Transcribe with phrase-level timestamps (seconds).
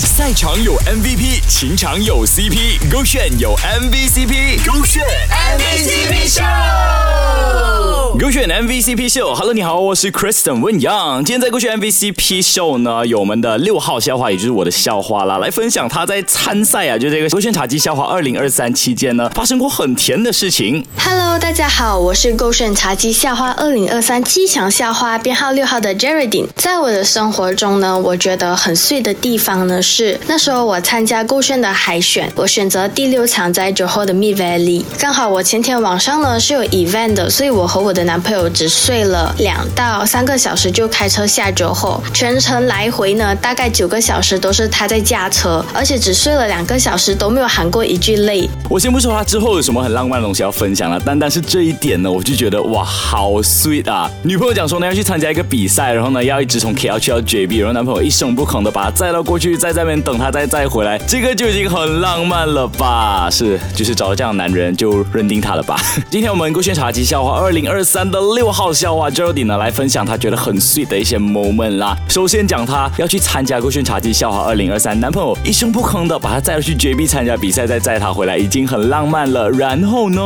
[0.00, 9.32] 赛场有 MVP，情场有 CP，勾选有 MVCp，勾选 MVCp show，勾选 MVCp 秀。
[9.36, 11.24] Hello，你好，我是 Kristen 温阳。
[11.24, 20.84] 今天在勾选 MVCp 秀呢，有我们的六号笑话，也就是我的笑话啦，来分享他在参赛啊，就这个勾选茶几笑话二零二三期间呢，发生过很甜的事情。
[20.98, 26.48] Hello，大家好，我是勾选茶几笑话二零二三七强笑话编号六号的 Jerrydine。
[26.56, 48.48] 在我的生活中呢，我觉得很碎的地方呢是那时候我参加顾炫的海选，我选择第六场在酒后的 Mid Valley，刚好我前天晚上呢是有 event 的，所以我和我的男朋友只睡了两到三个小时就开车下酒后，全程来回呢大概九个小时都是他在驾车，而且只睡了两个小时都没有喊过一句累。
[48.70, 54.10] 我先不说他之后有什么很浪漫的东西要分享了，单单是这一点呢，我就觉得哇，好 sweet 啊！
[54.22, 63.28] 女朋友讲说呢要去参加一个比赛，然后呢要一直从 KL 去到 JB，然后男朋友一声不吭的把他载到过去再，在那边等他再再回来，这个就已经很浪漫了吧？
[63.28, 65.76] 是，就是找到这样的男人就认定他了吧？
[66.08, 71.96] 今天我们勾选茶几笑话二零二三的六号笑话 Jody 呢来分享他觉得很 sweet 的一些 moment 啦。
[72.08, 79.50] 首先讲他要去参加勾选茶几笑话二零二三，男朋友一声不吭的把他载去绝壁参加比赛，再载他回来，已经很浪漫了。
[79.50, 80.22] 然后呢？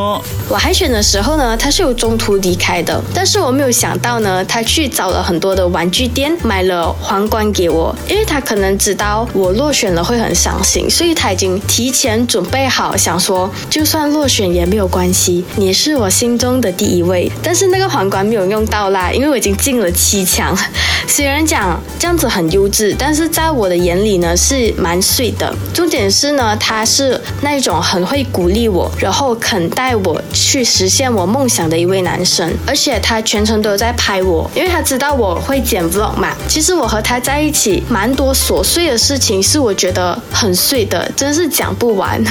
[0.50, 17.30] 我海选的时候呢，他是有中途离开的，但是我没有想到呢，他去找了很多的玩具店买了皇冠给我，因为他可能知道我落选了会很伤心，所以他已经提前准备好，想说就算落选也没有关系，你是我心中的第一位。
[17.41, 20.58] 但是那个皇冠没有用到啦，因为我已经进了七强。
[21.06, 25.55] 虽然讲这样子很优质，但是在我的眼里呢是蛮碎的。
[25.73, 36.34] 重点是呢，他是那种很会鼓励我，然后肯带我去实现我梦想的一位男生，而且他全程都在拍我，因为他知道我会剪 vlog 嘛。
[36.48, 42.22] 其实我和他在一起，蛮多琐碎的事情是我觉得很碎的，真是讲不完。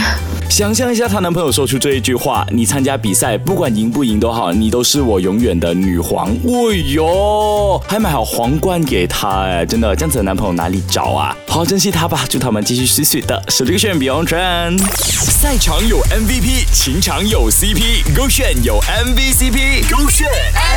[0.49, 11.36] 想象一下，她男朋友说出这一句话：“你参加比赛，不管赢不赢都好，你都是我永远的女皇。”哎呦，还买好皇冠给她哎，真的这样子的男朋友哪里找啊？
[11.47, 13.43] 好好珍惜他吧，祝他们继续水水的。
[13.49, 20.77] 手这个炫 Beyond Trend，赛场有 MVP，情场有 CP，勾选有 MVCp，勾选 MVCp